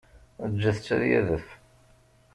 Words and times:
Ǧǧet-t 0.51 0.87
ad 0.95 0.99
d-yadef. 1.01 1.47